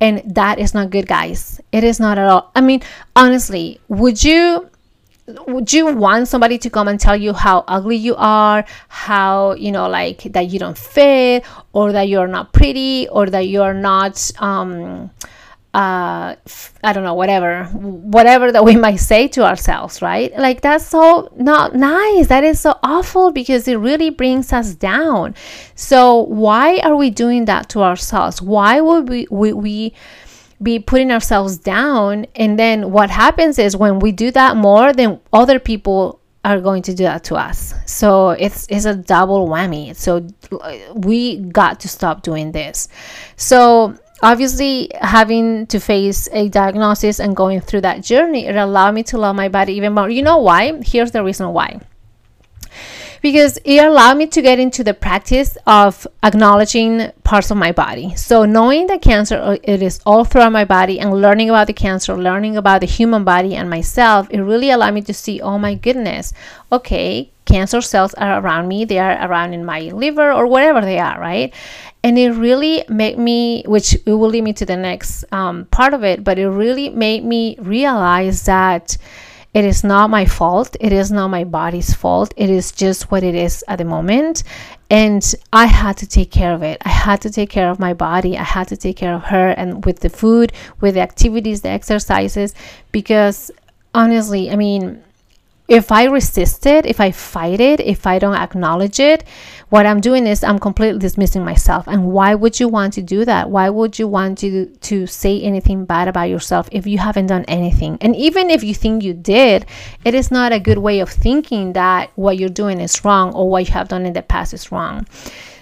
[0.00, 1.60] And that is not good, guys.
[1.72, 2.50] It is not at all.
[2.54, 2.82] I mean,
[3.16, 4.70] honestly, would you
[5.46, 9.70] would you want somebody to come and tell you how ugly you are how you
[9.70, 14.30] know like that you don't fit or that you're not pretty or that you're not
[14.38, 15.10] um
[15.74, 16.34] uh
[16.82, 20.32] i don't know whatever whatever that we might say to ourselves right?
[20.38, 22.28] Like that's so not nice.
[22.28, 25.34] That is so awful because it really brings us down.
[25.74, 28.40] So why are we doing that to ourselves?
[28.40, 29.94] Why would we we, we
[30.62, 32.26] be putting ourselves down.
[32.34, 36.82] And then what happens is when we do that more, then other people are going
[36.82, 37.74] to do that to us.
[37.86, 39.94] So it's it's a double whammy.
[39.94, 42.88] So uh, we got to stop doing this.
[43.36, 49.02] So obviously having to face a diagnosis and going through that journey it allowed me
[49.04, 50.08] to love my body even more.
[50.10, 50.80] You know why?
[50.84, 51.80] Here's the reason why
[53.22, 58.14] because it allowed me to get into the practice of acknowledging parts of my body.
[58.16, 61.72] So knowing that cancer uh, it is all throughout my body and learning about the
[61.72, 65.58] cancer, learning about the human body and myself, it really allowed me to see, oh
[65.58, 66.32] my goodness,
[66.70, 68.84] okay, cancer cells are around me.
[68.84, 71.52] They are around in my liver or wherever they are, right?
[72.04, 75.94] And it really made me, which it will lead me to the next um, part
[75.94, 78.96] of it, but it really made me realize that
[79.54, 80.76] it is not my fault.
[80.78, 82.34] It is not my body's fault.
[82.36, 84.42] It is just what it is at the moment.
[84.90, 86.78] And I had to take care of it.
[86.84, 88.36] I had to take care of my body.
[88.36, 91.70] I had to take care of her and with the food, with the activities, the
[91.70, 92.54] exercises,
[92.92, 93.50] because
[93.94, 95.02] honestly, I mean,
[95.68, 99.24] if I resist it, if I fight it, if I don't acknowledge it,
[99.68, 101.86] what I'm doing is I'm completely dismissing myself.
[101.86, 103.50] And why would you want to do that?
[103.50, 107.44] Why would you want to to say anything bad about yourself if you haven't done
[107.44, 107.98] anything?
[108.00, 109.66] And even if you think you did,
[110.06, 113.50] it is not a good way of thinking that what you're doing is wrong or
[113.50, 115.06] what you have done in the past is wrong.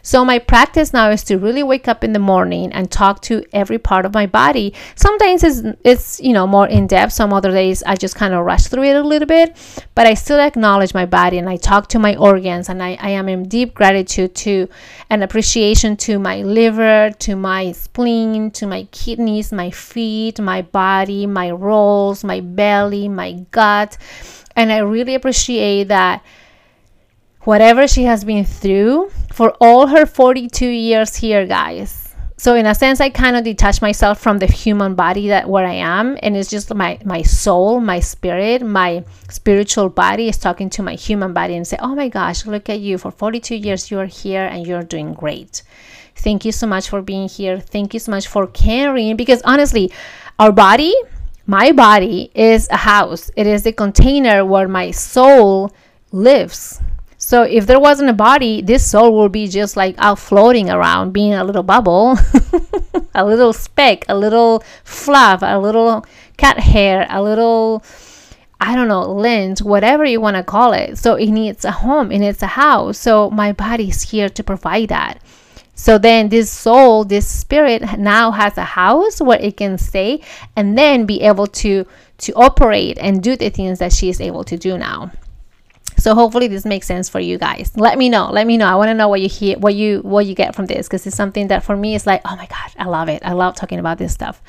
[0.07, 3.45] So my practice now is to really wake up in the morning and talk to
[3.53, 4.73] every part of my body.
[4.95, 7.13] Sometimes it's, it's you know more in depth.
[7.13, 9.57] Some other days I just kind of rush through it a little bit,
[9.97, 13.11] but I still acknowledge my body and I talk to my organs and I, I
[13.11, 14.69] am in deep gratitude to
[15.11, 21.27] and appreciation to my liver, to my spleen, to my kidneys, my feet, my body,
[21.27, 23.99] my rolls, my belly, my gut.
[24.55, 26.25] And I really appreciate that
[27.41, 32.15] whatever she has been through for all her 42 years here, guys.
[32.39, 35.67] So in a sense, I kind of detach myself from the human body that where
[35.67, 40.71] I am, and it's just my my soul, my spirit, my spiritual body is talking
[40.71, 42.97] to my human body and say, "Oh my gosh, look at you!
[42.97, 45.63] For 42 years, you are here and you're doing great.
[46.15, 47.61] Thank you so much for being here.
[47.61, 49.93] Thank you so much for caring." Because honestly,
[50.39, 50.95] our body,
[51.47, 53.31] my body, is a house.
[53.37, 55.73] It is the container where my soul
[56.11, 56.81] lives
[57.27, 61.13] so if there wasn't a body, this soul would be just like out floating around,
[61.13, 62.17] being a little bubble,
[63.17, 67.83] a little speck, a little fluff, a little cat hair, a little
[68.61, 70.99] I don't know, lint, whatever you want to call it.
[70.99, 72.97] So it needs a home, it needs a house.
[72.97, 75.21] So my body is here to provide that.
[75.75, 80.21] So then this soul, this spirit now has a house where it can stay
[80.55, 84.45] and then be able to to operate and do the things that she is able
[84.45, 85.11] to do now.
[86.07, 87.73] So hopefully this makes sense for you guys.
[87.75, 88.31] Let me know.
[88.31, 88.67] Let me know.
[88.67, 91.05] I want to know what you hear what you what you get from this because
[91.05, 93.23] it's something that for me is like oh my god i love it.
[93.25, 94.41] I love talking about this stuff.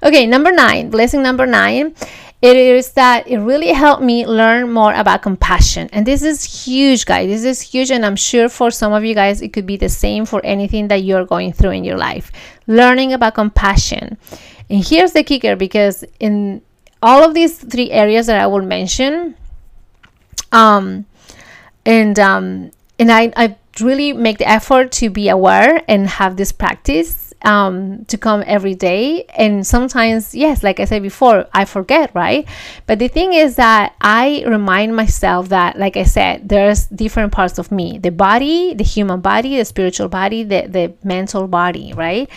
[0.00, 1.96] Okay number nine blessing number nine.
[2.40, 5.88] It is that it really helped me learn more about compassion.
[5.92, 7.28] And this is huge guys.
[7.28, 9.88] This is huge and i'm sure for some of you guys it could be the
[9.88, 12.30] same for anything that you're going through in your life.
[12.68, 14.18] Learning about compassion.
[14.70, 16.62] And here's the kicker because in
[17.02, 19.34] all of these three areas that i will mention
[20.52, 21.06] um,
[21.84, 26.52] and um, and I, I really make the effort to be aware and have this
[26.52, 29.24] practice um, to come every day.
[29.36, 32.46] And sometimes, yes, like I said before, I forget, right?
[32.86, 37.58] But the thing is that I remind myself that, like I said, there's different parts
[37.58, 42.28] of me the body, the human body, the spiritual body, the, the mental body, right?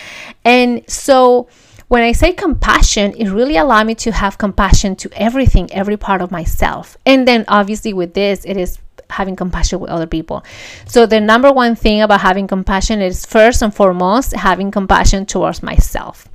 [0.44, 1.48] And so,
[1.88, 6.22] when I say compassion, it really allowed me to have compassion to everything, every part
[6.22, 6.98] of myself.
[7.06, 8.80] And then obviously with this, it is
[9.10, 10.44] having compassion with other people.
[10.86, 15.62] So the number one thing about having compassion is first and foremost having compassion towards
[15.62, 16.28] myself,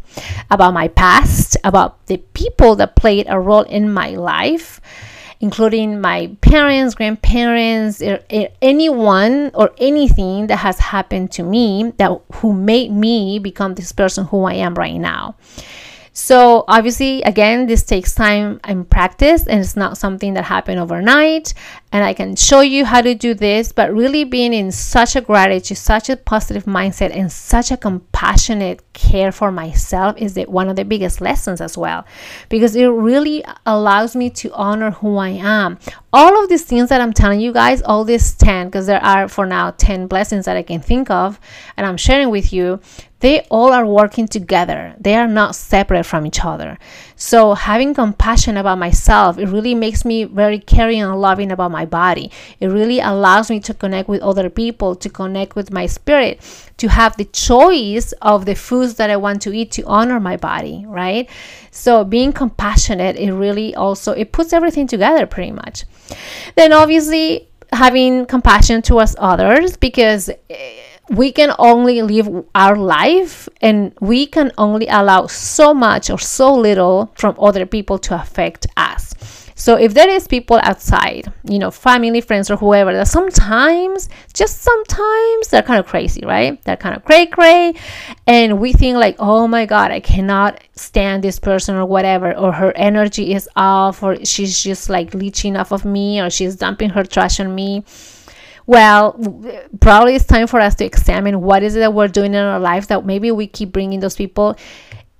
[0.51, 4.81] about my past, about the people that played a role in my life
[5.41, 8.03] including my parents, grandparents,
[8.61, 14.27] anyone or anything that has happened to me that who made me become this person
[14.27, 15.37] who I am right now.
[16.13, 21.55] So, obviously, again, this takes time and practice, and it's not something that happened overnight.
[21.93, 25.21] And I can show you how to do this, but really being in such a
[25.21, 30.69] gratitude, such a positive mindset, and such a compassionate care for myself is the, one
[30.69, 32.05] of the biggest lessons as well,
[32.51, 35.79] because it really allows me to honor who I am.
[36.13, 39.27] All of these things that I'm telling you guys, all these 10, because there are
[39.29, 41.41] for now 10 blessings that I can think of,
[41.77, 42.81] and I'm sharing with you,
[43.21, 44.95] they all are working together.
[44.99, 46.79] They are not separate from each other.
[47.21, 51.85] So having compassion about myself, it really makes me very caring and loving about my
[51.85, 52.33] body.
[52.61, 56.41] It really allows me to connect with other people, to connect with my spirit,
[56.79, 60.39] to have the choice of the foods that I want to eat to honor my
[60.39, 61.29] body, right?
[61.71, 65.85] So being compassionate, it really also it puts everything together pretty much.
[66.57, 70.80] Then obviously having compassion towards others because eh,
[71.11, 76.55] we can only live our life and we can only allow so much or so
[76.55, 79.15] little from other people to affect us.
[79.57, 84.63] So if there is people outside, you know, family, friends, or whoever, that sometimes, just
[84.63, 86.63] sometimes, they're kind of crazy, right?
[86.65, 87.75] They're kind of cray cray,
[88.27, 92.53] and we think like, oh my god, I cannot stand this person or whatever, or
[92.53, 96.91] her energy is off, or she's just like leeching off of me, or she's dumping
[96.91, 97.85] her trash on me
[98.71, 99.05] well
[99.81, 102.61] probably it's time for us to examine what is it that we're doing in our
[102.61, 104.57] lives that maybe we keep bringing those people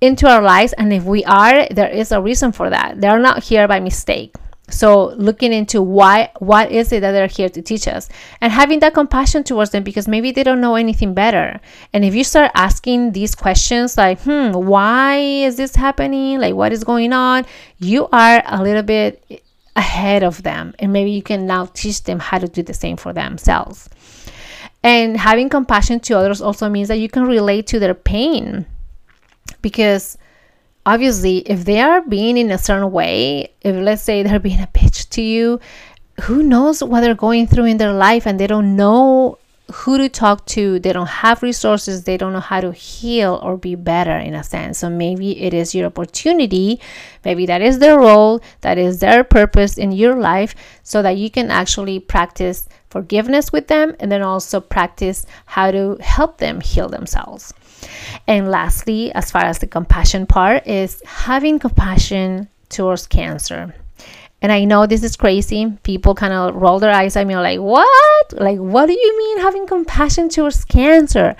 [0.01, 0.73] into our lives.
[0.73, 2.99] And if we are there is a reason for that.
[2.99, 4.35] They're not here by mistake.
[4.69, 8.09] So looking into why what is it that they're here to teach us?
[8.39, 11.59] And having that compassion towards them because maybe they don't know anything better.
[11.93, 16.39] And if you start asking these questions like hmm why is this happening?
[16.39, 17.45] Like what is going on?
[17.79, 19.43] You are a little bit
[19.75, 22.97] ahead of them and maybe you can now teach them how to do the same
[22.97, 23.89] for themselves.
[24.83, 28.65] And having compassion to others also means that you can relate to their pain
[29.61, 30.17] because
[30.85, 34.67] obviously if they are being in a certain way if let's say they're being a
[34.67, 35.59] bitch to you
[36.21, 39.37] who knows what they're going through in their life and they don't know
[39.71, 40.79] who to talk to.
[40.79, 42.03] They don't have resources.
[42.03, 44.79] They don't know how to heal or be better in a sense.
[44.79, 46.79] So maybe it is your opportunity.
[47.25, 51.29] Maybe that is their role, that is their purpose in your life, so that you
[51.29, 56.89] can actually practice forgiveness with them and then also practice how to help them heal
[56.89, 57.53] themselves.
[58.27, 63.73] And lastly, as far as the compassion part, is having compassion towards cancer.
[64.41, 65.71] And I know this is crazy.
[65.83, 68.33] People kind of roll their eyes at me like, what?
[68.33, 71.35] Like, what do you mean having compassion towards cancer?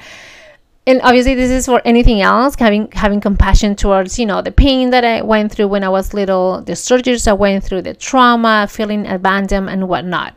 [0.86, 4.90] And obviously this is for anything else, having having compassion towards, you know, the pain
[4.90, 8.68] that I went through when I was little, the surgeries I went through, the trauma,
[8.70, 10.34] feeling abandoned and whatnot.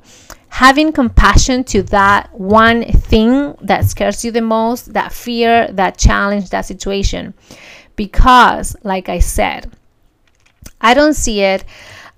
[0.48, 6.50] Having compassion to that one thing that scares you the most, that fear, that challenge,
[6.50, 7.34] that situation.
[7.96, 9.72] Because, like I said,
[10.80, 11.64] I don't see it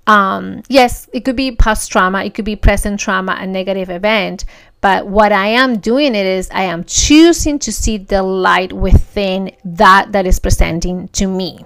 [0.07, 4.45] um, yes, it could be past trauma, it could be present trauma, a negative event.
[4.79, 9.51] But what I am doing it is I am choosing to see the light within
[9.65, 11.65] that that is presenting to me.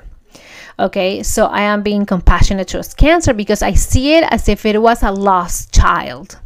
[0.79, 4.81] Okay, so I am being compassionate towards cancer because I see it as if it
[4.81, 6.39] was a lost child.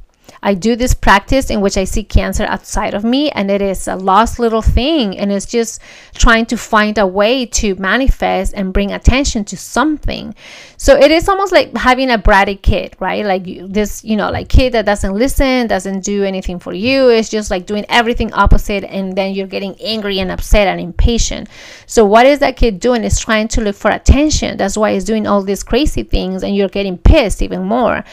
[0.46, 3.88] I do this practice in which I see cancer outside of me, and it is
[3.88, 5.82] a lost little thing, and it's just
[6.14, 10.36] trying to find a way to manifest and bring attention to something.
[10.78, 13.26] So it is almost like having a bratty kid, right?
[13.26, 13.44] Like
[13.74, 17.10] this, you know, like kid that doesn't listen, doesn't do anything for you.
[17.10, 21.50] It's just like doing everything opposite, and then you're getting angry and upset and impatient.
[21.88, 23.04] So what is that kid doing?
[23.04, 24.58] Is trying to look for attention.
[24.58, 28.04] That's why it's doing all these crazy things, and you're getting pissed even more.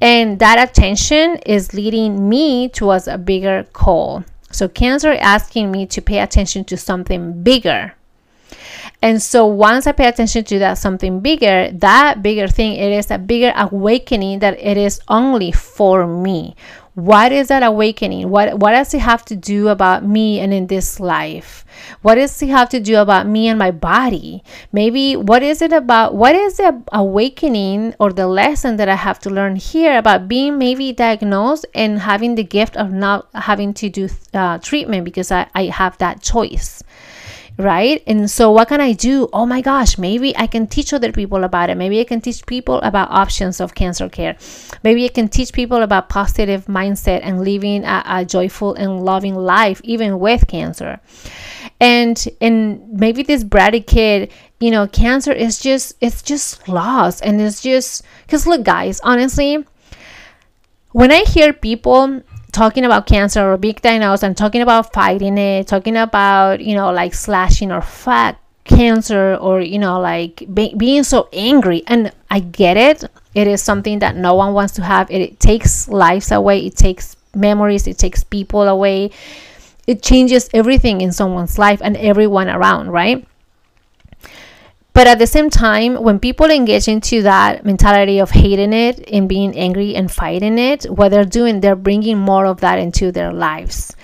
[0.00, 4.24] And that attention is leading me towards a bigger call.
[4.50, 7.94] So, Cancer asking me to pay attention to something bigger.
[9.00, 13.10] And so once I pay attention to that something bigger, that bigger thing, it is
[13.10, 16.56] a bigger awakening that it is only for me
[16.98, 18.28] what is that awakening?
[18.28, 21.64] What what does it have to do about me and in this life?
[22.02, 24.42] What does it have to do about me and my body?
[24.72, 29.18] Maybe what is it about what is the awakening or the lesson that i have
[29.20, 33.88] to learn here about being maybe diagnosed and having the gift of not having to
[33.88, 36.82] do uh, treatment because I, I have that choice
[37.58, 38.02] right?
[38.06, 39.28] And so, what can I do?
[39.32, 41.76] Oh my gosh, maybe I can teach other people about it.
[41.76, 44.36] Maybe I can teach people about options of cancer care.
[44.84, 49.34] Maybe I can teach people about positive mindset and living a, a joyful and loving
[49.34, 51.00] life, even with cancer.
[51.80, 57.40] And and maybe this bratty kid, you know, cancer is just it's just lost, and
[57.40, 59.66] it's just because look, guys, honestly.
[60.92, 65.66] When I hear people talking about cancer or big diagnosis and talking about fighting it,
[65.66, 71.02] talking about, you know, like slashing or fat cancer or, you know, like be- being
[71.02, 71.82] so angry.
[71.86, 73.04] And I get it.
[73.34, 75.10] It is something that no one wants to have.
[75.10, 79.10] It, it takes lives away, it takes memories, it takes people away.
[79.86, 83.26] It changes everything in someone's life and everyone around, right?
[84.98, 89.28] But at the same time, when people engage into that mentality of hating it and
[89.28, 93.32] being angry and fighting it, what they're doing, they're bringing more of that into their
[93.32, 93.94] lives.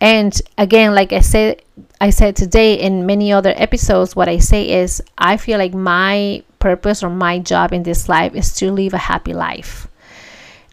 [0.00, 1.60] And again, like I said,
[2.00, 6.44] I said today in many other episodes, what I say is I feel like my
[6.60, 9.88] purpose or my job in this life is to live a happy life,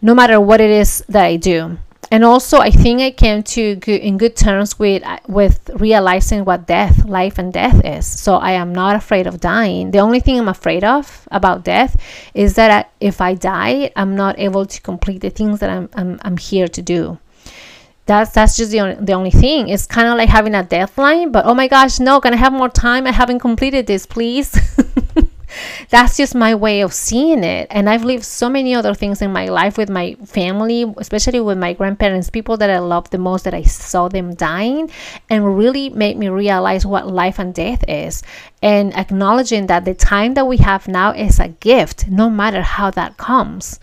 [0.00, 1.76] no matter what it is that I do
[2.12, 6.44] and also i think i came to good, in good terms with uh, with realizing
[6.44, 8.06] what death life and death is.
[8.06, 9.90] So i am not afraid of dying.
[9.90, 11.96] The only thing i'm afraid of about death
[12.34, 15.88] is that I, if i die i'm not able to complete the things that i'm
[15.94, 17.18] i'm, I'm here to do.
[18.04, 19.68] That's that's just the only, the only thing.
[19.68, 22.52] It's kind of like having a deadline but oh my gosh no can i have
[22.52, 23.06] more time?
[23.06, 24.52] I haven't completed this please
[25.88, 27.66] that's just my way of seeing it.
[27.70, 31.58] And I've lived so many other things in my life with my family, especially with
[31.58, 34.90] my grandparents, people that I love the most, that I saw them dying,
[35.28, 38.22] and really made me realize what life and death is.
[38.62, 42.90] And acknowledging that the time that we have now is a gift, no matter how
[42.90, 43.80] that comes.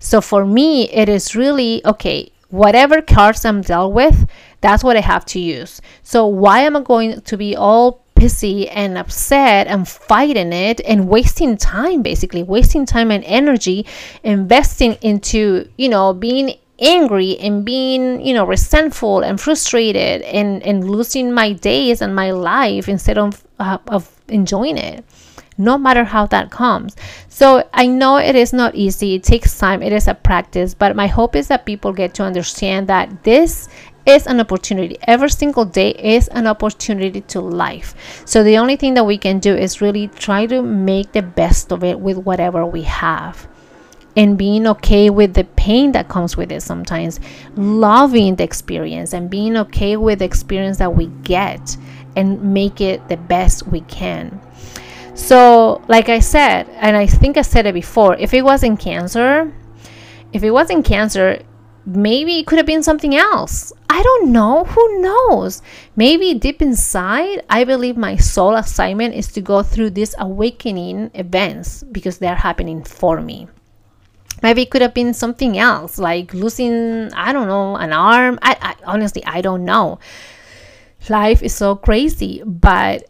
[0.00, 4.28] So for me, it is really okay whatever cards I'm dealt with,
[4.60, 5.80] that's what I have to use.
[6.02, 11.08] So why am I going to be all pissy and upset and fighting it and
[11.08, 12.42] wasting time basically.
[12.42, 13.86] Wasting time and energy
[14.22, 20.88] investing into you know being angry and being you know resentful and frustrated and and
[20.88, 25.04] losing my days and my life instead of uh, of enjoying it
[25.58, 26.94] no matter how that comes.
[27.28, 30.94] So I know it is not easy, it takes time, it is a practice, but
[30.96, 33.68] my hope is that people get to understand that this
[34.08, 34.96] is an opportunity.
[35.02, 38.22] Every single day is an opportunity to life.
[38.24, 41.72] So the only thing that we can do is really try to make the best
[41.72, 43.46] of it with whatever we have.
[44.16, 47.20] And being okay with the pain that comes with it sometimes,
[47.54, 51.76] loving the experience and being okay with the experience that we get
[52.16, 54.40] and make it the best we can.
[55.14, 59.52] So, like I said, and I think I said it before, if it wasn't cancer,
[60.32, 61.42] if it wasn't cancer,
[61.88, 63.72] maybe it could have been something else.
[63.88, 64.64] I don't know.
[64.64, 65.62] Who knows?
[65.96, 71.82] Maybe deep inside, I believe my soul assignment is to go through these awakening events
[71.84, 73.48] because they're happening for me.
[74.42, 78.38] Maybe it could have been something else, like losing, I don't know, an arm.
[78.42, 79.98] I, I honestly, I don't know.
[81.08, 83.04] Life is so crazy, but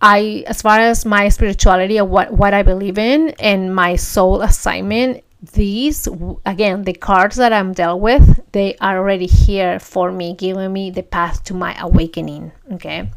[0.00, 4.40] I, as far as my spirituality and what what I believe in and my soul
[4.42, 6.06] assignment, these
[6.46, 10.90] again the cards that i'm dealt with they are already here for me giving me
[10.90, 13.10] the path to my awakening okay?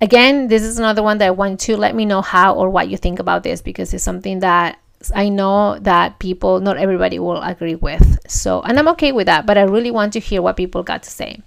[0.00, 2.88] Again this is another one that i want to let me know how or what
[2.88, 4.78] you think about this because it's something that
[5.14, 8.18] i know that people not everybody will agree with.
[8.28, 11.04] So and i'm okay with that but i really want to hear what people got
[11.04, 11.42] to say.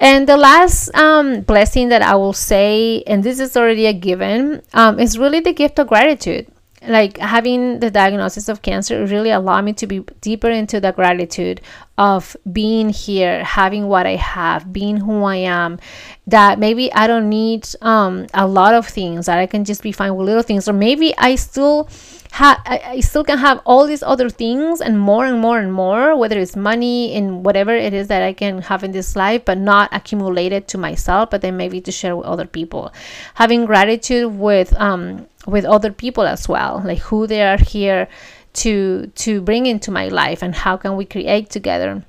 [0.00, 4.62] And the last um, blessing that i will say and this is already a given
[4.72, 6.46] um, is really the gift of gratitude
[6.86, 11.60] like having the diagnosis of cancer really allowed me to be deeper into the gratitude
[11.96, 15.78] of being here having what i have being who i am
[16.26, 19.90] that maybe i don't need um, a lot of things that i can just be
[19.90, 21.88] fine with little things or maybe i still
[22.30, 25.72] ha- I, I still can have all these other things and more and more and
[25.72, 29.44] more whether it's money and whatever it is that i can have in this life
[29.44, 32.92] but not accumulated to myself but then maybe to share with other people.
[33.34, 38.08] Having gratitude with um with other people as well like who they are here
[38.52, 42.04] to to bring into my life and how can we create together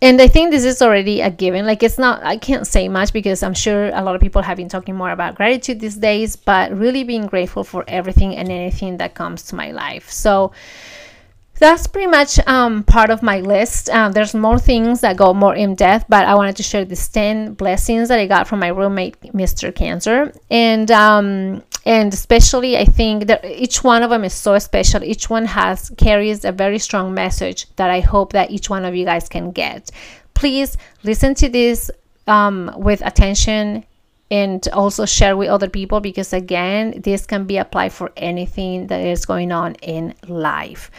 [0.00, 3.12] and i think this is already a given like it's not i can't say much
[3.12, 6.36] because i'm sure a lot of people have been talking more about gratitude these days
[6.36, 10.52] but really being grateful for everything and anything that comes to my life so
[11.58, 13.90] that's pretty much um, part of my list.
[13.90, 17.08] Um, there's more things that go more in depth, but I wanted to share these
[17.08, 19.74] 10 blessings that I got from my roommate, Mr.
[19.74, 20.32] Cancer.
[20.50, 25.02] And um, and especially i think that each one of them is so special.
[25.04, 28.94] Each one has carries a very strong message that i hope that each one of
[28.94, 29.90] you guys can get.
[30.34, 31.90] Please listen to this
[32.26, 33.84] um, with attention
[34.30, 39.00] and also share with other people because again this can be applied for anything that
[39.00, 40.90] is going on in life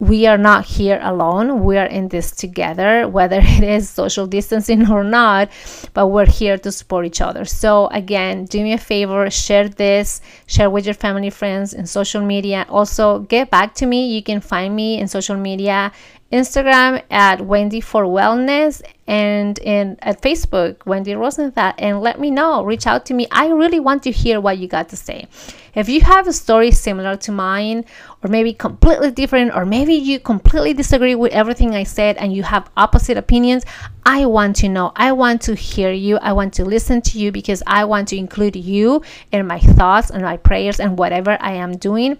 [0.00, 1.62] we are not here alone.
[1.62, 5.50] We are in this together, whether it is social distancing or not,
[5.92, 7.44] but we're here to support each other.
[7.44, 12.22] So, again, do me a favor, share this, share with your family, friends, and social
[12.22, 12.66] media.
[12.70, 14.12] Also, get back to me.
[14.14, 15.92] You can find me in social media
[16.32, 22.64] Instagram at Wendy for Wellness and in at Facebook, Wendy Rosenthal, and let me know.
[22.64, 23.26] Reach out to me.
[23.32, 25.26] I really want to hear what you got to say.
[25.74, 27.84] If you have a story similar to mine,
[28.22, 32.44] or maybe completely different, or maybe you completely disagree with everything I said and you
[32.44, 33.64] have opposite opinions,
[34.04, 34.92] I want to know.
[34.96, 36.16] I want to hear you.
[36.18, 40.10] I want to listen to you because I want to include you in my thoughts
[40.10, 42.18] and my prayers and whatever I am doing.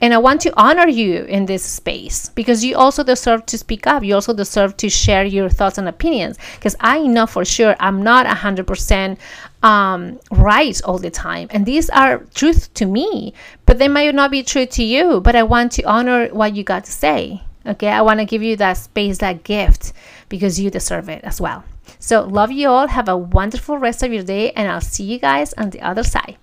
[0.00, 3.86] And I want to honor you in this space because you also deserve to speak
[3.86, 4.02] up.
[4.02, 8.02] You also deserve to share your thoughts and opinions because I know for sure I'm
[8.02, 9.16] not 100%
[9.62, 11.48] um, right all the time.
[11.50, 13.34] And these are truth to me,
[13.66, 15.20] but they might not be true to you.
[15.20, 17.42] But I want to honor what you got to say.
[17.66, 19.92] Okay, I want to give you that space, that gift,
[20.30, 21.64] because you deserve it as well.
[21.98, 22.86] So, love you all.
[22.88, 26.02] Have a wonderful rest of your day, and I'll see you guys on the other
[26.02, 26.36] side.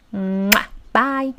[0.93, 1.33] Bye.